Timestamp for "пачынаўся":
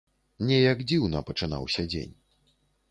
1.31-1.89